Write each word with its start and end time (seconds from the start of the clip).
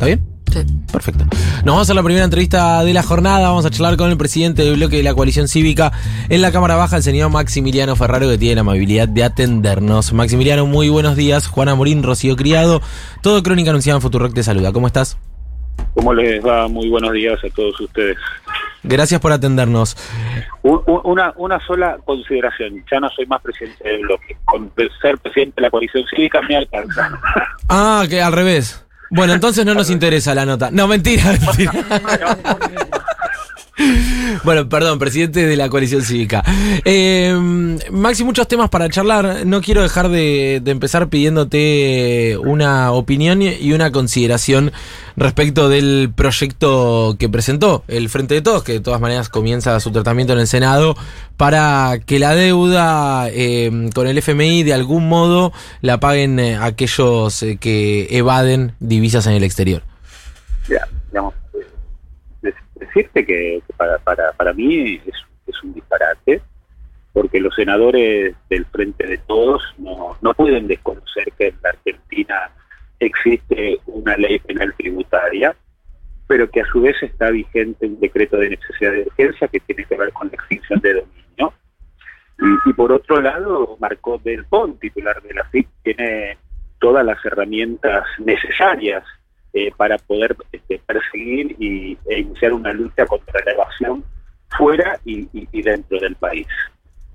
¿Está 0.00 0.06
bien? 0.06 0.20
Sí. 0.50 0.60
Perfecto. 0.90 1.24
Nos 1.64 1.74
vamos 1.74 1.90
a 1.90 1.94
la 1.94 2.02
primera 2.02 2.24
entrevista 2.24 2.82
de 2.82 2.94
la 2.94 3.02
jornada. 3.02 3.48
Vamos 3.50 3.66
a 3.66 3.70
charlar 3.70 3.98
con 3.98 4.08
el 4.10 4.16
presidente 4.16 4.62
del 4.64 4.76
bloque 4.76 4.96
de 4.96 5.02
la 5.02 5.12
coalición 5.14 5.46
cívica 5.46 5.92
en 6.30 6.40
la 6.40 6.50
Cámara 6.50 6.74
Baja, 6.74 6.96
el 6.96 7.02
señor 7.02 7.30
Maximiliano 7.30 7.94
Ferraro, 7.96 8.26
que 8.28 8.38
tiene 8.38 8.54
la 8.54 8.60
amabilidad 8.62 9.06
de 9.08 9.22
atendernos. 9.22 10.12
Maximiliano, 10.14 10.64
muy 10.66 10.88
buenos 10.88 11.16
días. 11.16 11.46
Juana 11.46 11.74
Morín, 11.74 12.02
Rocío 12.02 12.34
Criado. 12.34 12.80
Todo 13.22 13.42
Crónica 13.42 13.70
Anunciada 13.70 13.98
en 13.98 14.02
Futurock 14.02 14.32
te 14.34 14.42
saluda. 14.42 14.72
¿Cómo 14.72 14.86
estás? 14.86 15.18
¿Cómo 15.94 16.14
les 16.14 16.44
va? 16.44 16.66
Muy 16.66 16.88
buenos 16.88 17.12
días 17.12 17.38
a 17.44 17.54
todos 17.54 17.78
ustedes. 17.78 18.16
Gracias 18.82 19.20
por 19.20 19.32
atendernos. 19.32 19.96
Un- 20.62 20.80
un- 20.86 21.00
Una, 21.04 21.32
una 21.36 21.60
sola 21.66 21.98
consideración. 22.06 22.82
Ya 22.90 22.98
no 23.00 23.08
soy 23.10 23.26
más 23.26 23.40
presidente 23.42 23.86
del 23.86 24.00
bloque. 24.00 24.36
Con 24.46 24.72
ser 25.02 25.18
presidente 25.18 25.56
de 25.56 25.62
la 25.62 25.70
coalición 25.70 26.02
cívica 26.14 26.40
me 26.48 26.56
alcanza. 26.56 27.10
Ah, 27.68 28.04
que 28.08 28.20
al 28.22 28.32
revés. 28.32 28.84
Bueno, 29.10 29.34
entonces 29.34 29.66
no 29.66 29.74
nos 29.74 29.90
interesa 29.90 30.34
la 30.34 30.46
nota. 30.46 30.70
No, 30.70 30.86
mentira, 30.86 31.32
mentira. 31.32 31.72
Bueno, 34.44 34.68
perdón, 34.70 34.98
presidente 34.98 35.44
de 35.46 35.56
la 35.56 35.68
coalición 35.68 36.02
cívica. 36.02 36.42
Eh, 36.84 37.34
Maxi, 37.90 38.24
muchos 38.24 38.48
temas 38.48 38.70
para 38.70 38.88
charlar. 38.88 39.44
No 39.44 39.60
quiero 39.60 39.82
dejar 39.82 40.08
de, 40.08 40.60
de 40.62 40.70
empezar 40.70 41.08
pidiéndote 41.08 42.38
una 42.42 42.92
opinión 42.92 43.42
y 43.42 43.72
una 43.72 43.92
consideración 43.92 44.72
respecto 45.16 45.68
del 45.68 46.10
proyecto 46.14 47.16
que 47.18 47.28
presentó 47.28 47.84
el 47.88 48.08
Frente 48.08 48.34
de 48.34 48.40
Todos, 48.40 48.62
que 48.62 48.72
de 48.72 48.80
todas 48.80 49.00
maneras 49.00 49.28
comienza 49.28 49.78
su 49.80 49.90
tratamiento 49.90 50.32
en 50.32 50.38
el 50.38 50.46
Senado, 50.46 50.96
para 51.36 51.98
que 52.06 52.18
la 52.18 52.34
deuda 52.34 53.28
eh, 53.30 53.90
con 53.94 54.06
el 54.06 54.16
FMI 54.16 54.62
de 54.62 54.72
algún 54.72 55.06
modo 55.08 55.52
la 55.82 56.00
paguen 56.00 56.38
eh, 56.38 56.56
aquellos 56.56 57.42
eh, 57.42 57.58
que 57.60 58.08
evaden 58.10 58.72
divisas 58.80 59.26
en 59.26 59.34
el 59.34 59.44
exterior. 59.44 59.82
Ya, 60.68 60.86
digamos, 61.10 61.34
eh, 61.54 61.58
de- 62.42 62.54
decirte 62.80 63.24
que, 63.24 63.62
que 63.66 63.72
para, 63.74 63.98
para, 63.98 64.32
para 64.32 64.52
mí 64.52 65.00
es, 65.06 65.14
es 65.46 65.62
un 65.62 65.74
disparate, 65.74 66.42
porque 67.12 67.40
los 67.40 67.54
senadores 67.54 68.34
del 68.48 68.64
Frente 68.66 69.06
de 69.06 69.18
Todos 69.18 69.62
no, 69.78 70.16
no 70.20 70.34
pueden 70.34 70.66
desconocer 70.66 71.32
que 71.38 71.48
en 71.48 71.56
la 71.62 71.70
Argentina 71.70 72.50
existe 72.98 73.78
una 73.86 74.16
ley 74.16 74.38
penal 74.40 74.74
tributaria, 74.76 75.54
pero 76.26 76.48
que 76.50 76.60
a 76.60 76.66
su 76.66 76.80
vez 76.80 76.96
está 77.02 77.30
vigente 77.30 77.86
un 77.86 77.98
decreto 77.98 78.36
de 78.36 78.50
necesidad 78.50 78.92
de 78.92 79.02
urgencia 79.02 79.48
que 79.48 79.60
tiene 79.60 79.84
que 79.84 79.96
ver 79.96 80.12
con 80.12 80.28
la 80.28 80.34
extinción 80.34 80.80
de 80.80 80.94
dominio. 80.94 81.54
Y, 82.38 82.70
y 82.70 82.72
por 82.72 82.92
otro 82.92 83.20
lado, 83.20 83.76
Marcó 83.80 84.18
del 84.18 84.44
Pont, 84.44 84.78
titular 84.80 85.20
de 85.22 85.34
la 85.34 85.44
FIP, 85.46 85.68
tiene 85.82 86.38
todas 86.78 87.04
las 87.04 87.22
herramientas 87.24 88.04
necesarias 88.18 89.04
eh, 89.52 89.70
para 89.76 89.98
poder 89.98 90.36
este, 90.52 90.78
perseguir 90.86 91.56
y, 91.58 91.98
e 92.06 92.20
iniciar 92.20 92.52
una 92.52 92.72
lucha 92.72 93.06
contra 93.06 93.40
la 93.44 93.52
evasión 93.52 94.04
fuera 94.56 94.98
y, 95.04 95.20
y- 95.32 95.48
y 95.52 95.62
dentro 95.62 95.98
del 96.00 96.16
país. 96.16 96.46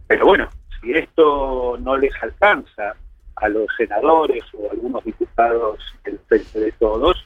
Pero 0.07 0.25
bueno, 0.25 0.49
si 0.81 0.91
esto 0.93 1.77
no 1.79 1.97
les 1.97 2.13
alcanza 2.21 2.95
a 3.37 3.49
los 3.49 3.65
senadores 3.77 4.43
o 4.53 4.67
a 4.67 4.71
algunos 4.71 5.03
diputados 5.03 5.79
del 6.03 6.19
Frente 6.27 6.59
de 6.59 6.71
Todos, 6.73 7.25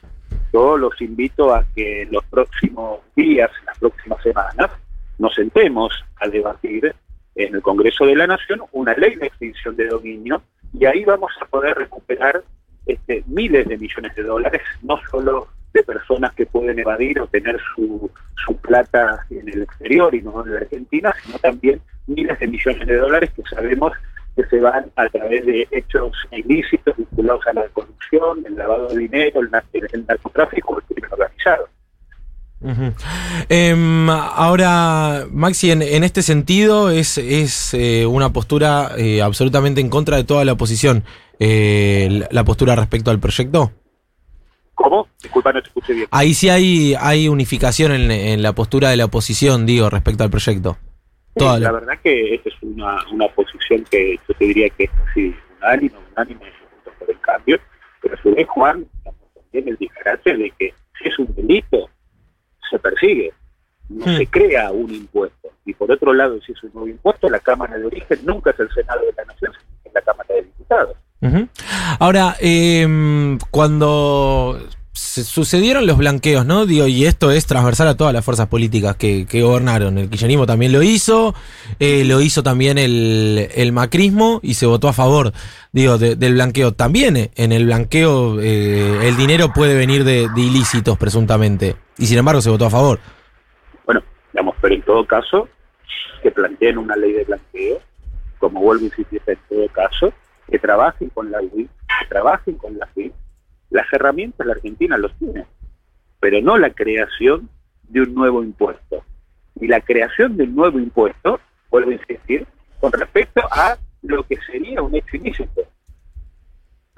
yo 0.52 0.76
los 0.76 1.00
invito 1.00 1.54
a 1.54 1.64
que 1.74 2.02
en 2.02 2.12
los 2.12 2.24
próximos 2.24 3.00
días, 3.14 3.50
en 3.60 3.66
las 3.66 3.78
próximas 3.78 4.22
semanas, 4.22 4.70
nos 5.18 5.34
sentemos 5.34 5.92
a 6.16 6.26
debatir 6.28 6.92
en 7.36 7.54
el 7.54 7.62
Congreso 7.62 8.04
de 8.06 8.16
la 8.16 8.26
Nación 8.26 8.62
una 8.72 8.94
ley 8.94 9.14
de 9.14 9.26
extinción 9.26 9.76
de 9.76 9.86
dominio 9.86 10.42
y 10.72 10.84
ahí 10.86 11.04
vamos 11.04 11.30
a 11.40 11.44
poder 11.46 11.76
recuperar 11.76 12.42
miles 13.26 13.66
de 13.68 13.76
millones 13.78 14.14
de 14.14 14.22
dólares, 14.22 14.62
no 14.82 14.98
solo 15.10 15.48
de 15.72 15.82
personas 15.84 16.32
que 16.34 16.46
pueden 16.46 16.78
evadir 16.78 17.20
o 17.20 17.26
tener 17.28 17.56
su, 17.74 18.10
su 18.44 18.56
plata 18.56 19.24
en 19.30 19.48
el 19.48 19.62
exterior 19.62 20.12
y 20.14 20.22
no 20.22 20.44
en 20.44 20.54
la 20.54 20.60
Argentina, 20.60 21.14
sino 21.24 21.38
también 21.38 21.80
miles 22.06 22.38
de 22.40 22.46
millones 22.48 22.86
de 22.86 22.96
dólares 22.96 23.30
que 23.36 23.42
sabemos 23.54 23.92
que 24.36 24.44
se 24.46 24.58
van 24.60 24.86
a 24.96 25.08
través 25.08 25.44
de 25.46 25.68
hechos 25.70 26.12
ilícitos 26.32 26.96
vinculados 26.96 27.46
a 27.46 27.52
la 27.52 27.68
corrupción, 27.68 28.44
el 28.46 28.56
lavado 28.56 28.88
de 28.88 28.98
dinero, 28.98 29.40
el, 29.40 29.50
nar- 29.50 29.64
el 29.92 30.04
narcotráfico 30.06 30.78
el 30.78 30.84
crimen 30.94 31.10
organizado. 31.12 31.68
Em, 33.48 34.08
ahora, 34.10 35.26
Maxi, 35.30 35.70
en, 35.70 35.82
en 35.82 36.04
este 36.04 36.22
sentido 36.22 36.90
es, 36.90 37.16
es 37.18 37.72
eh, 37.74 38.06
una 38.06 38.32
postura 38.32 38.92
eh, 38.98 39.22
absolutamente 39.22 39.80
en 39.80 39.88
contra 39.88 40.16
de 40.16 40.24
toda 40.24 40.44
la 40.44 40.52
oposición. 40.52 41.04
Eh, 41.40 42.26
la- 42.30 42.44
postura 42.44 42.76
respecto 42.76 43.10
al 43.10 43.18
proyecto. 43.18 43.72
¿Cómo? 44.74 45.08
Disculpa, 45.22 45.52
no 45.52 45.60
te 45.60 45.68
escuché 45.68 45.92
bien. 45.94 46.06
Ahí 46.10 46.32
sí 46.34 46.48
hay, 46.48 46.94
hay 46.98 47.28
unificación 47.28 47.92
en, 47.92 48.10
en 48.10 48.42
la 48.42 48.52
postura 48.54 48.90
de 48.90 48.96
la 48.96 49.06
oposición, 49.06 49.66
digo, 49.66 49.90
respecto 49.90 50.22
al 50.22 50.30
proyecto. 50.30 50.76
Sí, 51.36 51.44
la- 51.44 51.58
la 51.58 51.72
verdad 51.72 51.98
que 52.02 52.34
esta 52.34 52.48
es 52.50 52.54
una, 52.62 52.96
una 53.12 53.26
posición 53.28 53.84
que 53.90 54.16
yo 54.28 54.34
te 54.34 54.44
diría 54.44 54.68
que 54.70 54.84
es 54.84 54.90
así, 55.10 55.34
unánime, 55.60 55.94
unánime 56.12 56.40
Juntos 56.40 56.94
por 56.98 57.10
el 57.10 57.20
cambio, 57.20 57.58
pero 58.02 58.14
a 58.14 58.22
su 58.22 58.34
vez, 58.34 58.46
Juan, 58.48 58.86
también 59.34 59.68
el 59.68 59.76
disparate 59.76 60.36
de 60.36 60.50
que 60.58 60.74
si 61.02 61.08
es 61.08 61.18
un 61.18 61.34
delito, 61.34 61.88
se 62.70 62.78
persigue, 62.78 63.32
no 63.88 64.06
Hmm. 64.06 64.16
se 64.18 64.26
crea 64.26 64.70
un 64.70 64.92
impuesto. 64.94 65.48
Y 65.64 65.74
por 65.74 65.90
otro 65.90 66.12
lado, 66.14 66.40
si 66.42 66.52
es 66.52 66.62
un 66.64 66.70
nuevo 66.74 66.88
impuesto, 66.88 67.28
la 67.30 67.38
Cámara 67.40 67.76
de 67.78 67.86
Origen 67.86 68.18
nunca 68.24 68.50
es 68.50 68.60
el 68.60 68.70
Senado 68.72 69.00
de 69.00 69.12
la 69.16 69.24
Nación, 69.24 69.52
sino 69.52 69.82
que 69.82 69.88
es 69.88 69.94
la 69.94 70.02
Cámara 70.02 70.34
de 70.34 70.42
Diputados. 70.42 70.96
Ujú. 71.22 71.48
Ahora, 71.98 72.36
em, 72.40 73.38
cuando 73.50 74.58
se 74.92 75.24
sucedieron 75.24 75.86
los 75.86 75.96
blanqueos, 75.96 76.44
¿no? 76.44 76.66
Digo, 76.66 76.86
y 76.86 77.04
esto 77.06 77.30
es 77.30 77.46
transversal 77.46 77.88
a 77.88 77.96
todas 77.96 78.12
las 78.12 78.24
fuerzas 78.24 78.48
políticas 78.48 78.96
que, 78.96 79.26
que 79.26 79.42
gobernaron. 79.42 79.96
El 79.98 80.08
kirchnerismo 80.10 80.46
también 80.46 80.72
lo 80.72 80.82
hizo, 80.82 81.34
eh, 81.78 82.04
lo 82.04 82.20
hizo 82.20 82.42
también 82.42 82.76
el, 82.78 83.48
el 83.54 83.72
macrismo 83.72 84.40
y 84.42 84.54
se 84.54 84.66
votó 84.66 84.88
a 84.88 84.92
favor, 84.92 85.32
digo, 85.72 85.96
de- 85.98 86.16
del 86.16 86.34
blanqueo. 86.34 86.72
También 86.72 87.16
eh, 87.16 87.30
en 87.36 87.52
el 87.52 87.64
blanqueo 87.66 88.40
eh, 88.40 89.08
el 89.08 89.16
dinero 89.16 89.52
puede 89.54 89.74
venir 89.74 90.04
de, 90.04 90.28
de 90.34 90.40
ilícitos, 90.40 90.98
presuntamente. 90.98 91.76
Y 91.98 92.06
sin 92.06 92.18
embargo 92.18 92.40
se 92.42 92.50
votó 92.50 92.66
a 92.66 92.70
favor. 92.70 93.00
Bueno, 93.86 94.02
digamos, 94.32 94.54
pero 94.60 94.74
en 94.74 94.82
todo 94.82 95.06
caso, 95.06 95.48
que 96.22 96.30
planteen 96.30 96.76
una 96.78 96.96
ley 96.96 97.12
de 97.12 97.24
blanqueo, 97.24 97.80
como 98.38 98.60
vuelvo 98.60 98.84
a 98.84 98.88
insistir 98.88 99.22
en 99.26 99.38
todo 99.48 99.66
caso, 99.68 100.12
que 100.50 100.58
trabajen 100.58 101.08
con 101.10 101.30
la 101.30 101.40
UI, 101.40 101.66
que 101.66 102.06
trabajen 102.08 102.56
con 102.56 102.78
la 102.78 102.86
FIP. 102.88 103.12
Las 103.70 103.86
herramientas 103.92 104.46
la 104.46 104.54
Argentina 104.54 104.98
los 104.98 105.16
tiene, 105.18 105.46
pero 106.18 106.40
no 106.40 106.58
la 106.58 106.70
creación 106.70 107.48
de 107.84 108.02
un 108.02 108.14
nuevo 108.14 108.42
impuesto. 108.42 109.04
Y 109.60 109.68
la 109.68 109.80
creación 109.80 110.36
de 110.36 110.44
un 110.44 110.54
nuevo 110.54 110.78
impuesto, 110.78 111.40
vuelvo 111.70 111.90
a 111.90 111.94
insistir, 111.94 112.46
con 112.80 112.92
respecto 112.92 113.42
a 113.50 113.78
lo 114.02 114.22
que 114.26 114.36
sería 114.50 114.82
un 114.82 114.94
hecho 114.94 115.16
ilícito. 115.16 115.62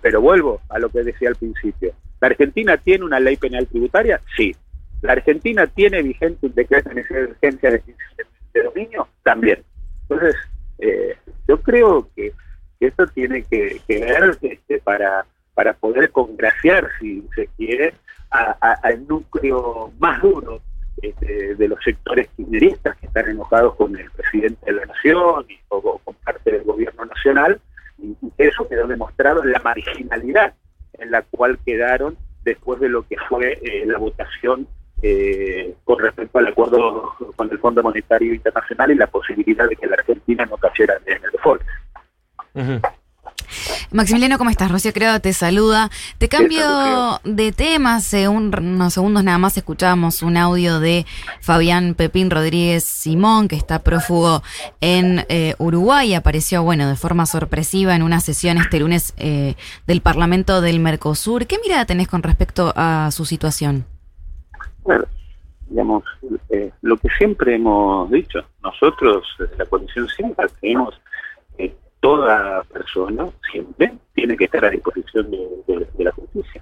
Pero 0.01 0.21
vuelvo 0.21 0.61
a 0.69 0.79
lo 0.79 0.89
que 0.89 1.03
decía 1.03 1.29
al 1.29 1.37
principio. 1.37 1.93
¿La 2.21 2.29
Argentina 2.29 2.77
tiene 2.77 3.05
una 3.05 3.21
ley 3.21 3.37
penal 3.37 3.67
tributaria? 3.67 4.21
Sí. 4.37 4.55
¿La 5.01 5.13
Argentina 5.13 5.67
tiene 5.67 6.03
vigente 6.03 6.47
un 6.47 6.55
decreto 6.55 6.91
de 6.91 7.25
urgencia 7.25 7.71
de, 7.71 7.83
de 8.55 8.63
dominio? 8.63 9.09
También. 9.25 9.63
Entonces, 10.03 10.37
eh, 10.79 11.17
yo 11.49 11.61
creo 11.61 12.09
que, 12.15 12.33
esto 12.87 13.07
tiene 13.09 13.43
que, 13.45 13.81
ver 13.89 14.37
este, 14.43 14.79
para, 14.81 15.25
para 15.55 15.73
poder 15.75 16.11
congraciar, 16.11 16.89
si 17.01 17.23
se 17.35 17.47
quiere, 17.57 17.95
a- 18.31 18.57
al 18.83 19.07
núcleo 19.07 19.93
más 19.99 20.21
duro 20.23 20.61
este, 21.03 21.55
de 21.55 21.69
los 21.69 21.79
sectores 21.85 22.29
kirchneristas 22.37 22.97
que 22.97 23.07
están 23.07 23.29
enojados 23.29 23.75
con 23.77 23.97
el 23.99 24.11
presidente 24.11 24.67
de 24.67 24.73
la 24.73 24.87
nación 24.87 25.45
y, 25.49 25.59
o, 25.69 25.99
con 25.99 26.15
parte 26.25 26.51
del 26.53 26.63
gobierno 26.63 27.05
nacional, 27.05 27.61
y, 27.99 28.17
y 28.23 28.33
eso 28.39 28.69
quedó 28.69 28.87
demostrado 28.87 29.43
en 29.43 29.53
la 29.53 29.61
marginalidad 29.61 30.55
en 30.99 31.11
la 31.11 31.23
cual 31.23 31.59
quedaron 31.65 32.17
después 32.45 32.81
de 32.81 32.89
lo 32.89 33.07
que 33.07 33.17
fue 33.29 33.59
eh, 33.63 33.85
la 33.87 33.99
votación 33.99 34.67
eh, 35.03 35.75
con 35.85 35.99
respecto 35.99 36.39
al 36.39 36.49
acuerdo 36.49 37.15
con 37.37 37.51
el 37.51 37.59
Fondo 37.59 37.83
Monetario 37.83 38.35
Internacional 38.35 38.91
y 38.93 38.95
la 38.95 39.07
posibilidad 39.09 39.69
de 39.69 39.77
que 39.77 39.87
la 39.87 39.95
Argentina 39.97 40.45
no 40.47 40.57
cayera 40.57 40.95
en 41.07 41.25
el 41.25 41.31
default. 41.33 41.63
Maximiliano, 43.91 44.39
¿cómo 44.39 44.49
estás? 44.49 44.71
Rocío 44.71 44.93
Creado 44.93 45.21
te 45.21 45.33
saluda. 45.35 45.91
Te 46.19 46.29
cambio 46.29 47.21
de 47.25 47.53
tema. 47.53 47.97
Hace 47.97 48.29
un- 48.29 48.55
unos 48.57 48.95
segundos 48.95 49.23
nada 49.25 49.37
más 49.39 49.57
escuchábamos 49.59 50.23
un 50.23 50.37
audio 50.39 50.81
de 50.81 51.05
Fabián 51.41 51.95
Pepín 51.95 52.31
Rodríguez 52.31 52.85
Simón, 52.85 53.49
que 53.49 53.57
está 53.57 53.81
prófugo 53.83 54.43
en 54.81 55.27
eh, 55.29 55.55
Uruguay. 55.59 56.15
Apareció, 56.15 56.63
bueno, 56.63 56.89
de 56.89 56.97
forma 56.97 57.27
sorpresiva 57.27 57.95
en 57.95 58.03
una 58.03 58.21
sesión 58.21 58.57
este 58.57 58.81
lunes 58.81 59.13
eh, 59.19 59.55
del 59.87 60.01
Parlamento 60.01 60.63
del 60.63 60.81
Mercosur. 60.81 61.47
¿Qué 61.47 61.59
mirada 61.63 61.85
tenés 61.85 62.09
con 62.09 62.23
respecto 62.23 62.73
a 62.75 63.11
su 63.13 63.27
situación? 63.27 63.85
Bueno, 64.85 65.05
digamos, 65.69 66.03
eh, 66.49 66.71
lo 66.81 66.97
que 66.97 67.09
siempre 67.19 67.57
hemos 67.57 68.11
dicho, 68.11 68.41
nosotros 68.63 69.25
la 69.59 69.67
Cívica 70.17 70.45
creemos 70.61 70.95
que 70.95 71.12
toda 72.03 72.65
persona 72.65 73.29
siempre 73.51 73.95
tiene 74.13 74.37
que 74.37 74.47
estar 74.47 74.65
a 74.65 74.71
disposición 74.71 75.31
de, 75.31 75.87
la 75.99 76.11
justicia. 76.11 76.61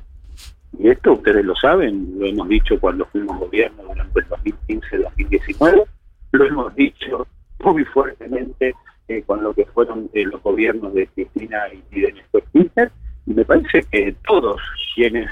Y 0.78 0.88
esto 0.88 1.14
ustedes 1.14 1.42
lo 1.44 1.56
saben, 1.56 2.18
lo 2.18 2.26
hemos 2.26 2.46
dicho 2.46 2.78
cuando 2.78 3.06
fuimos 3.06 3.38
gobierno 3.40 3.82
durante 3.82 4.20
el 4.20 4.28
2015-2019, 4.28 5.84
lo 6.32 6.44
hemos 6.44 6.74
dicho 6.74 7.26
muy 7.64 7.84
fuertemente 7.86 8.74
eh, 9.08 9.22
con 9.22 9.42
lo 9.42 9.54
que 9.54 9.64
fueron 9.64 10.10
eh, 10.12 10.24
los 10.26 10.42
gobiernos 10.42 10.92
de 10.92 11.06
Cristina 11.06 11.62
y, 11.72 12.00
de 12.00 12.12
Néstor 12.12 12.42
Kirchner, 12.52 12.92
y 13.26 13.32
me 13.32 13.44
parece 13.46 13.82
que 13.90 14.14
todos 14.26 14.60
quienes 14.94 15.30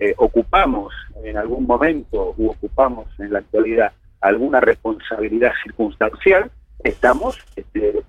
eh, 0.00 0.14
ocupamos 0.16 0.94
en 1.22 1.36
algún 1.36 1.66
momento 1.66 2.34
u 2.38 2.48
ocupamos 2.48 3.06
en 3.18 3.34
la 3.34 3.40
actualidad 3.40 3.92
alguna 4.22 4.60
responsabilidad 4.60 5.52
circunstancial, 5.62 6.50
estamos 6.82 7.38
este, 7.56 8.02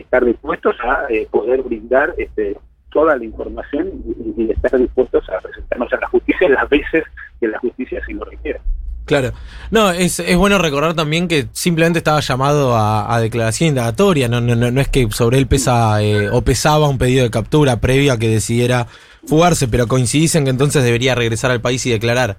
estar 0.00 0.24
dispuestos 0.24 0.76
a 0.82 1.06
poder 1.30 1.62
brindar 1.62 2.14
este, 2.18 2.56
toda 2.90 3.16
la 3.16 3.24
información 3.24 3.90
y, 4.36 4.50
estar 4.50 4.78
dispuestos 4.78 5.28
a 5.30 5.40
presentarnos 5.40 5.92
a 5.92 5.96
la 5.96 6.08
justicia 6.08 6.48
las 6.48 6.68
veces 6.68 7.04
que 7.40 7.48
la 7.48 7.58
justicia 7.58 8.00
así 8.02 8.12
lo 8.12 8.24
requiera. 8.24 8.60
Claro. 9.04 9.30
No, 9.70 9.90
es, 9.90 10.20
es 10.20 10.36
bueno 10.36 10.58
recordar 10.58 10.94
también 10.94 11.28
que 11.28 11.46
simplemente 11.52 11.98
estaba 11.98 12.20
llamado 12.20 12.76
a, 12.76 13.18
declaración 13.20 13.70
indagatoria, 13.70 14.28
no, 14.28 14.40
no, 14.40 14.54
no, 14.54 14.80
es 14.80 14.88
que 14.88 15.08
sobre 15.10 15.38
él 15.38 15.46
pesa 15.46 16.02
eh, 16.02 16.28
o 16.30 16.42
pesaba 16.42 16.88
un 16.88 16.98
pedido 16.98 17.24
de 17.24 17.30
captura 17.30 17.80
previo 17.80 18.12
a 18.12 18.18
que 18.18 18.28
decidiera 18.28 18.86
fugarse, 19.26 19.66
pero 19.66 19.86
coincidís 19.86 20.34
en 20.34 20.44
que 20.44 20.50
entonces 20.50 20.84
debería 20.84 21.14
regresar 21.14 21.50
al 21.50 21.62
país 21.62 21.84
y 21.86 21.90
declarar. 21.90 22.36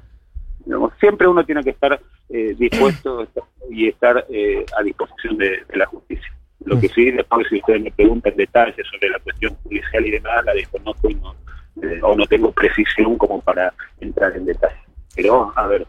siempre 1.00 1.28
uno 1.28 1.44
tiene 1.44 1.64
que 1.64 1.72
estar 1.72 2.00
eh, 2.30 2.56
dispuesto 2.58 3.28
y 3.72 3.88
estar 3.88 4.26
eh, 4.30 4.64
a 4.78 4.84
disposición 4.84 5.38
de 5.38 5.66
la 5.74 5.88
justicia. 5.88 6.32
Lo 6.66 6.80
que 6.80 6.90
sí, 6.90 7.12
después 7.12 7.48
si 7.50 7.58
ustedes 7.58 7.82
me 7.82 7.92
preguntan 7.92 8.36
detalles 8.36 8.86
sobre 8.92 9.10
la 9.10 9.20
cuestión 9.20 9.56
judicial 9.64 10.06
y 10.06 10.12
demás, 10.12 10.44
la 10.46 10.54
desconozco 10.54 11.10
y 11.10 11.16
no, 11.16 11.36
eh, 11.82 12.00
o 12.02 12.16
no 12.16 12.26
tengo 12.28 12.52
precisión 12.52 13.18
como 13.18 13.40
para 13.42 13.74
entrar 14.00 14.36
en 14.36 14.46
detalle. 14.46 14.80
Pero, 15.16 15.52
a 15.56 15.68
ver, 15.68 15.88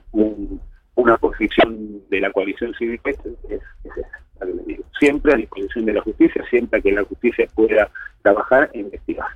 una 0.95 1.17
posición 1.17 2.01
de 2.09 2.21
la 2.21 2.31
coalición 2.31 2.75
cívica 2.75 3.11
es, 3.11 3.19
es, 3.49 3.61
esa, 3.85 4.21
Siempre 4.99 5.33
a 5.33 5.37
disposición 5.37 5.87
de 5.87 5.95
la 5.95 6.03
justicia, 6.03 6.45
siempre 6.51 6.83
que 6.83 6.93
la 6.93 7.05
justicia 7.05 7.47
pueda 7.55 7.91
trabajar 8.23 8.71
e 8.73 8.81
investigar. 8.81 9.29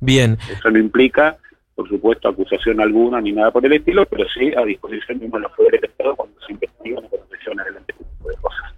Bien. 0.00 0.38
Eso 0.50 0.70
no 0.70 0.78
implica, 0.78 1.36
por 1.74 1.88
supuesto, 1.88 2.28
acusación 2.28 2.80
alguna 2.80 3.20
ni 3.20 3.32
nada 3.32 3.50
por 3.50 3.64
el 3.64 3.72
estilo, 3.72 4.06
pero 4.06 4.24
sí 4.28 4.52
a 4.56 4.64
disposición 4.64 5.18
de 5.18 5.28
los 5.28 5.52
poderes 5.52 5.80
del 5.80 5.90
Estado 5.90 6.16
cuando 6.16 6.40
se 6.46 6.52
investigan 6.52 7.04
o 7.04 7.08
cuando 7.08 7.28
se 7.28 7.36
llevan 7.42 7.60
adelante 7.60 7.92
este 7.92 8.04
tipo 8.04 8.28
de 8.28 8.36
cosas. 8.36 8.73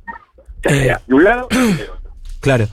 Eh, 0.68 0.96
de 1.06 1.14
un 1.14 1.24
lado 1.24 1.48
Claro. 2.46 2.68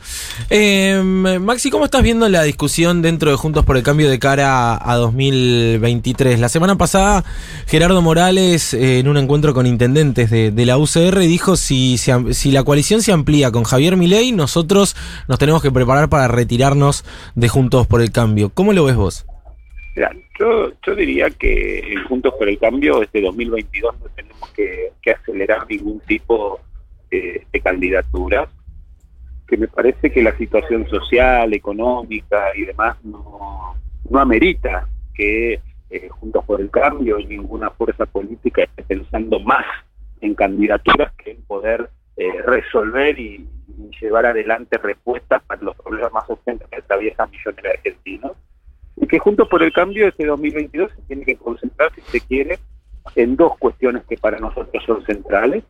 Eh, 0.51 1.01
Maxi, 1.41 1.71
¿cómo 1.71 1.85
estás 1.85 2.03
viendo 2.03 2.29
la 2.29 2.43
discusión 2.43 3.01
dentro 3.01 3.31
de 3.31 3.37
Juntos 3.37 3.65
por 3.65 3.75
el 3.75 3.81
Cambio 3.81 4.07
de 4.07 4.19
cara 4.19 4.77
a 4.79 4.95
2023? 4.97 6.39
La 6.39 6.47
semana 6.47 6.77
pasada, 6.77 7.23
Gerardo 7.65 7.99
Morales, 8.03 8.75
eh, 8.75 8.99
en 8.99 9.07
un 9.07 9.17
encuentro 9.17 9.55
con 9.55 9.65
intendentes 9.65 10.29
de, 10.29 10.65
la 10.65 10.77
UCR, 10.77 11.17
dijo 11.21 11.55
si, 11.55 11.97
si, 11.97 12.51
la 12.51 12.63
coalición 12.63 13.01
se 13.01 13.13
amplía 13.13 13.49
con 13.49 13.63
Javier 13.63 13.97
Milei, 13.97 14.31
nosotros 14.31 14.95
nos 15.27 15.39
tenemos 15.39 15.63
que 15.63 15.71
preparar 15.71 16.07
para 16.07 16.27
retirarnos 16.27 17.03
de 17.33 17.49
Juntos 17.49 17.87
por 17.87 18.01
el 18.01 18.11
Cambio. 18.11 18.51
¿Cómo 18.53 18.73
lo 18.73 18.85
ves 18.85 18.95
vos? 18.95 19.25
yo, 20.39 20.71
yo 20.85 20.95
diría 20.95 21.31
que 21.31 21.79
en 21.93 22.03
Juntos 22.03 22.33
por 22.37 22.47
el 22.47 22.59
Cambio, 22.59 23.01
este 23.01 23.21
2022, 23.21 23.95
no 24.03 24.09
tenemos 24.15 24.49
que, 24.51 24.91
que 25.01 25.11
acelerar 25.11 25.65
ningún 25.67 25.99
tipo 26.01 26.59
de, 26.59 26.72
candidatura, 27.63 28.47
que 29.47 29.57
me 29.57 29.67
parece 29.67 30.11
que 30.11 30.23
la 30.23 30.35
situación 30.37 30.87
social, 30.87 31.53
económica 31.53 32.55
y 32.55 32.65
demás 32.65 32.97
no, 33.03 33.75
no 34.09 34.19
amerita 34.19 34.87
que 35.13 35.61
eh, 35.89 36.09
Juntos 36.09 36.43
por 36.45 36.59
el 36.59 36.71
Cambio 36.71 37.19
ninguna 37.19 37.69
fuerza 37.69 38.05
política 38.07 38.63
esté 38.63 38.83
pensando 38.83 39.39
más 39.39 39.65
en 40.21 40.33
candidaturas 40.33 41.13
que 41.23 41.31
en 41.31 41.41
poder 41.43 41.89
eh, 42.17 42.41
resolver 42.45 43.19
y, 43.19 43.47
llevar 44.01 44.25
adelante 44.25 44.77
respuestas 44.77 45.41
para 45.43 45.61
los 45.61 45.75
problemas 45.75 46.11
más 46.13 46.29
urgentes 46.29 46.69
de 46.69 46.77
esta 46.77 46.95
vieja 46.97 47.25
millonera 47.25 47.71
argentina. 47.71 48.31
Y 48.97 49.07
que 49.07 49.17
Juntos 49.17 49.47
por 49.47 49.63
el 49.63 49.73
Cambio 49.73 50.07
este 50.07 50.25
2022 50.25 50.91
se 50.91 51.01
tiene 51.03 51.25
que 51.25 51.37
concentrar, 51.37 51.91
si 51.95 52.01
se 52.01 52.19
quiere, 52.19 52.59
en 53.15 53.35
dos 53.35 53.57
cuestiones 53.57 54.03
que 54.05 54.17
para 54.17 54.37
nosotros 54.37 54.83
son 54.85 55.03
centrales 55.05 55.63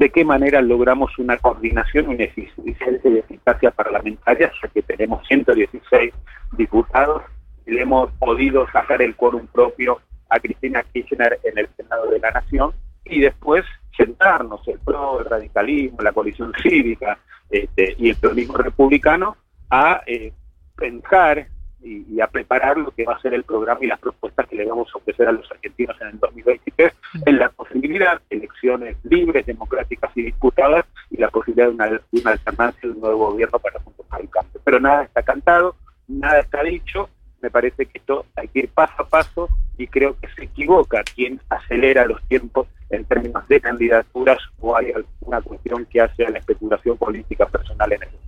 de 0.00 0.08
qué 0.08 0.24
manera 0.24 0.62
logramos 0.62 1.16
una 1.18 1.36
coordinación, 1.36 2.08
una 2.08 2.24
eficiencia 2.24 2.98
y 3.04 3.18
eficacia 3.18 3.70
parlamentaria, 3.70 4.50
ya 4.60 4.68
que 4.68 4.80
tenemos 4.80 5.26
116 5.28 6.14
diputados 6.52 7.22
y 7.66 7.72
le 7.72 7.82
hemos 7.82 8.10
podido 8.12 8.66
sacar 8.72 9.02
el 9.02 9.14
quórum 9.14 9.46
propio 9.48 10.00
a 10.30 10.40
Cristina 10.40 10.82
Kirchner 10.90 11.38
en 11.44 11.58
el 11.58 11.68
Senado 11.76 12.10
de 12.10 12.18
la 12.18 12.30
Nación 12.30 12.72
y 13.04 13.20
después 13.20 13.62
sentarnos 13.94 14.66
el 14.68 14.78
PRO, 14.78 15.20
el 15.20 15.26
radicalismo, 15.26 15.98
la 16.00 16.12
coalición 16.12 16.54
cívica 16.62 17.18
este, 17.50 17.94
y 17.98 18.08
el 18.08 18.16
peronismo 18.16 18.56
republicano 18.56 19.36
a 19.68 20.00
eh, 20.06 20.32
pensar 20.76 21.46
y, 21.82 22.20
a 22.20 22.26
preparar 22.26 22.76
lo 22.76 22.90
que 22.90 23.04
va 23.04 23.14
a 23.14 23.20
ser 23.20 23.34
el 23.34 23.44
programa 23.44 23.80
y 23.82 23.86
las 23.86 23.98
propuestas 23.98 24.46
que 24.46 24.56
le 24.56 24.66
vamos 24.66 24.88
a 24.94 24.98
ofrecer 24.98 25.26
a 25.28 25.32
los 25.32 25.50
argentinos 25.50 25.96
en 26.00 26.08
el 26.08 26.18
2023 26.18 26.92
en 27.26 27.38
la 27.38 27.48
posibilidad 27.48 28.20
de 28.28 28.36
elecciones 28.36 28.96
libres, 29.04 29.46
democráticas 29.46 30.10
y 30.14 30.22
disputadas 30.22 30.84
y 31.10 31.16
la 31.16 31.30
posibilidad 31.30 31.68
de 31.68 31.74
una, 31.74 32.00
una 32.12 32.30
alternancia 32.32 32.80
de 32.82 32.90
un 32.90 33.00
nuevo 33.00 33.30
gobierno 33.30 33.58
para 33.58 33.80
juntos 33.80 34.06
el 34.20 34.28
cambio. 34.28 34.60
Pero 34.62 34.80
nada 34.80 35.04
está 35.04 35.22
cantado, 35.22 35.76
nada 36.08 36.40
está 36.40 36.62
dicho, 36.62 37.08
me 37.40 37.50
parece 37.50 37.86
que 37.86 37.98
esto 37.98 38.26
hay 38.36 38.48
que 38.48 38.60
ir 38.60 38.68
paso 38.68 39.02
a 39.02 39.08
paso 39.08 39.48
y 39.78 39.86
creo 39.86 40.16
que 40.20 40.28
se 40.28 40.44
equivoca 40.44 41.02
quien 41.02 41.40
acelera 41.48 42.04
los 42.04 42.22
tiempos 42.28 42.68
en 42.90 43.04
términos 43.04 43.46
de 43.48 43.60
candidaturas 43.60 44.38
o 44.60 44.76
hay 44.76 44.92
alguna 44.92 45.40
cuestión 45.40 45.86
que 45.86 46.00
hace 46.00 46.26
a 46.26 46.30
la 46.30 46.38
especulación 46.38 46.98
política 46.98 47.46
personal 47.46 47.92
en 47.92 48.00
sentido. 48.00 48.19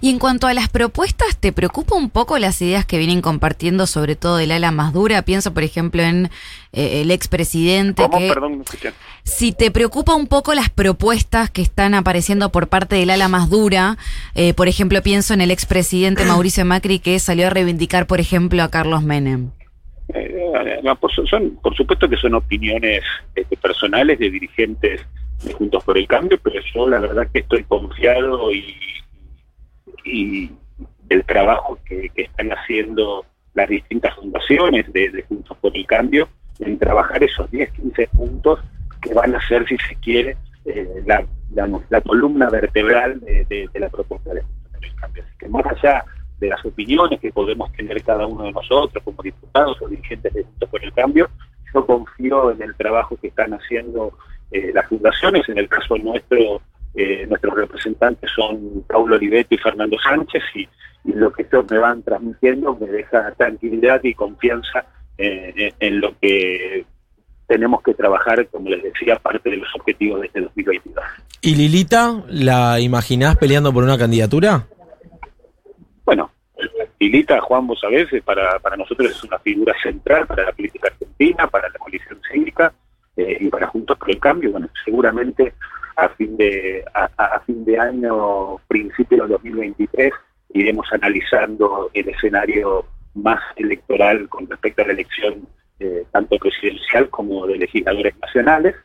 Y 0.00 0.10
en 0.10 0.18
cuanto 0.18 0.46
a 0.46 0.54
las 0.54 0.68
propuestas, 0.68 1.36
¿te 1.36 1.52
preocupa 1.52 1.94
un 1.94 2.10
poco 2.10 2.38
las 2.38 2.60
ideas 2.62 2.84
que 2.86 2.98
vienen 2.98 3.20
compartiendo, 3.20 3.86
sobre 3.86 4.16
todo 4.16 4.36
del 4.36 4.52
ala 4.52 4.70
más 4.70 4.92
dura? 4.92 5.22
Pienso, 5.22 5.54
por 5.54 5.62
ejemplo, 5.62 6.02
en 6.02 6.30
eh, 6.72 7.02
el 7.02 7.10
expresidente. 7.10 8.02
Que, 8.10 8.28
Perdón, 8.28 8.64
Si 9.22 9.52
te 9.52 9.70
preocupa 9.70 10.14
un 10.14 10.26
poco 10.26 10.54
las 10.54 10.70
propuestas 10.70 11.50
que 11.50 11.62
están 11.62 11.94
apareciendo 11.94 12.50
por 12.50 12.68
parte 12.68 12.96
del 12.96 13.10
ala 13.10 13.28
más 13.28 13.50
dura, 13.50 13.96
eh, 14.34 14.54
por 14.54 14.68
ejemplo, 14.68 15.02
pienso 15.02 15.34
en 15.34 15.40
el 15.40 15.50
expresidente 15.50 16.24
Mauricio 16.26 16.64
Macri 16.64 16.98
que 16.98 17.18
salió 17.18 17.46
a 17.46 17.50
reivindicar, 17.50 18.06
por 18.06 18.20
ejemplo, 18.20 18.62
a 18.62 18.70
Carlos 18.70 19.02
Menem. 19.02 19.50
Eh, 20.14 20.80
por, 21.00 21.12
son, 21.28 21.58
por 21.62 21.76
supuesto 21.76 22.08
que 22.08 22.16
son 22.16 22.34
opiniones 22.34 23.02
este, 23.34 23.56
personales 23.56 24.18
de 24.18 24.30
dirigentes 24.30 25.06
de 25.44 25.52
Juntos 25.52 25.84
por 25.84 25.98
el 25.98 26.06
Cambio, 26.06 26.38
pero 26.42 26.60
yo 26.74 26.88
la 26.88 26.98
verdad 26.98 27.28
que 27.32 27.40
estoy 27.40 27.64
confiado 27.64 28.52
y, 28.52 28.74
y 30.08 30.52
el 31.08 31.24
trabajo 31.24 31.78
que, 31.84 32.10
están 32.14 32.50
haciendo 32.50 33.24
las 33.54 33.68
distintas 33.68 34.14
fundaciones 34.14 34.92
de, 34.92 35.24
Juntos 35.28 35.56
por 35.60 35.76
el 35.76 35.86
Cambio 35.86 36.28
en 36.60 36.78
trabajar 36.78 37.22
esos 37.22 37.50
10, 37.50 37.70
15 37.72 38.08
puntos 38.08 38.60
que 39.00 39.14
van 39.14 39.34
a 39.34 39.48
ser, 39.48 39.66
si 39.68 39.76
se 39.78 39.94
quiere, 39.96 40.36
eh, 40.64 41.02
la, 41.06 41.24
la, 41.88 42.00
columna 42.00 42.50
vertebral 42.50 43.20
de, 43.20 43.68
la 43.74 43.88
propuesta 43.88 44.34
de 44.34 44.42
Juntos 44.42 44.72
por 44.72 44.84
el 44.84 44.94
Cambio. 44.96 45.22
Así 45.22 45.32
que 45.38 45.48
más 45.48 45.66
allá 45.66 46.04
de 46.40 46.48
las 46.48 46.64
opiniones 46.64 47.20
que 47.20 47.32
podemos 47.32 47.72
tener 47.72 48.02
cada 48.02 48.26
uno 48.26 48.44
de 48.44 48.52
nosotros 48.52 49.02
como 49.02 49.22
diputados 49.22 49.80
o 49.80 49.88
dirigentes 49.88 50.32
de 50.32 50.44
Juntos 50.44 50.68
por 50.68 50.84
el 50.84 50.92
Cambio, 50.92 51.28
yo 51.74 51.86
confío 51.86 52.50
en 52.52 52.62
el 52.62 52.74
trabajo 52.74 53.16
que 53.20 53.28
están 53.28 53.52
haciendo 53.54 54.12
eh, 54.50 54.70
las 54.72 54.86
fundaciones, 54.86 55.48
en 55.48 55.58
el 55.58 55.68
caso 55.68 55.96
nuestro, 55.98 56.62
eh, 56.94 57.26
nuestros 57.28 57.54
representantes 57.54 58.30
son 58.34 58.84
Paulo 58.86 59.16
Oliveto 59.16 59.54
y 59.54 59.58
Fernando 59.58 59.96
Sánchez, 59.98 60.42
y, 60.54 60.68
lo 61.04 61.32
que 61.32 61.42
ellos 61.42 61.64
me 61.70 61.78
van 61.78 62.02
transmitiendo 62.02 62.76
me 62.76 62.86
deja 62.86 63.32
tranquilidad 63.32 64.00
y 64.02 64.12
confianza 64.12 64.84
eh, 65.16 65.72
en 65.80 66.00
lo 66.00 66.12
que 66.20 66.84
tenemos 67.46 67.82
que 67.82 67.94
trabajar, 67.94 68.46
como 68.48 68.68
les 68.68 68.82
decía, 68.82 69.16
parte 69.16 69.48
de 69.48 69.56
los 69.56 69.68
objetivos 69.74 70.20
de 70.20 70.26
este 70.26 70.40
2022. 70.42 71.04
¿Y 71.40 71.54
Lilita, 71.54 72.22
la 72.28 72.78
imaginás 72.78 73.36
peleando 73.36 73.72
por 73.72 73.84
una 73.84 73.96
candidatura? 73.96 74.66
Bueno, 76.04 76.30
Lilita, 77.00 77.40
Juan, 77.40 77.66
vos 77.66 77.80
sabés, 77.80 78.08
para, 78.22 78.58
para 78.58 78.76
nosotros 78.76 79.10
es 79.10 79.24
una 79.24 79.38
figura 79.38 79.74
central 79.82 80.26
para 80.26 80.44
la 80.44 80.52
política 80.52 80.88
argentina, 80.88 81.46
para 81.46 81.68
la 81.68 81.78
coalición 81.78 82.20
cívica 82.30 82.72
eh, 83.16 83.38
y 83.40 83.48
para 83.48 83.66
Juntos 83.68 83.96
por 83.98 84.10
el 84.10 84.18
Cambio. 84.18 84.52
Bueno, 84.52 84.68
seguramente 84.84 85.54
a 85.98 86.08
fin 86.10 86.36
de 86.36 86.84
a, 86.94 87.40
fin 87.40 87.64
de 87.64 87.78
año, 87.78 88.58
principio 88.68 89.24
de 89.24 89.32
2023, 89.32 90.12
iremos 90.54 90.86
analizando 90.92 91.90
el 91.92 92.08
escenario 92.08 92.86
más 93.14 93.40
electoral 93.56 94.28
con 94.28 94.48
respecto 94.48 94.82
a 94.82 94.86
la 94.86 94.92
elección 94.92 95.48
eh, 95.80 96.04
tanto 96.12 96.36
presidencial 96.38 97.10
como 97.10 97.46
de 97.48 97.56
legisladores 97.56 98.14
nacionales 98.20 98.76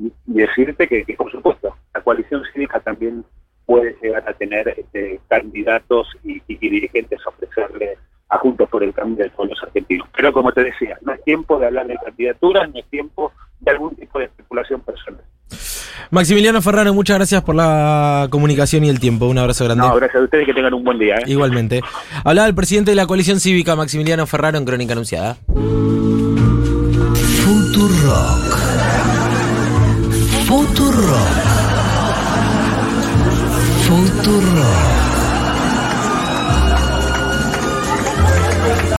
y, 0.00 0.12
decirte 0.26 0.88
que, 0.88 1.04
por 1.16 1.30
supuesto, 1.30 1.76
la 1.94 2.00
coalición 2.02 2.42
cívica 2.52 2.80
también 2.80 3.24
puede 3.64 3.96
llegar 4.02 4.28
a 4.28 4.32
tener 4.32 4.68
este, 4.68 5.20
candidatos 5.28 6.08
y, 6.24 6.40
dirigentes 6.48 7.20
a 7.24 7.28
ofrecerle 7.28 7.96
a 8.28 8.38
Juntos 8.38 8.68
por 8.68 8.82
el 8.82 8.92
Cambio 8.92 9.22
de 9.22 9.30
todos 9.30 9.50
los 9.50 9.62
argentinos. 9.62 10.08
Pero 10.16 10.32
como 10.32 10.50
te 10.52 10.64
decía, 10.64 10.98
no 11.02 11.12
es 11.12 11.22
tiempo 11.22 11.60
de 11.60 11.66
hablar 11.66 11.86
de 11.86 11.96
candidaturas, 11.96 12.68
ni 12.72 12.80
es 12.80 12.86
tiempo 12.86 13.32
de 13.60 13.70
algún 13.70 13.94
tipo 13.94 14.18
de 14.18 14.24
especulación 14.24 14.80
personal. 14.80 15.22
Maximiliano 16.10 16.62
Ferraro, 16.62 16.94
muchas 16.94 17.16
gracias 17.16 17.42
por 17.42 17.54
la 17.54 18.28
comunicación 18.30 18.84
y 18.84 18.88
el 18.88 19.00
tiempo. 19.00 19.26
Un 19.26 19.38
abrazo 19.38 19.64
grande. 19.64 19.86
No, 19.86 19.94
gracias 19.94 20.20
a 20.20 20.24
ustedes 20.24 20.46
que 20.46 20.54
tengan 20.54 20.74
un 20.74 20.84
buen 20.84 20.98
día. 20.98 21.16
¿eh? 21.16 21.24
Igualmente. 21.26 21.82
Hablaba 22.24 22.48
el 22.48 22.54
presidente 22.54 22.90
de 22.92 22.94
la 22.96 23.06
coalición 23.06 23.40
cívica, 23.40 23.76
Maximiliano 23.76 24.26
Ferraro, 24.26 24.58
en 24.58 24.64
Crónica 24.64 24.92
Anunciada. 24.92 25.36
Futurock. 27.44 28.58
Futurock. 30.46 31.66
Futurock. 33.86 35.05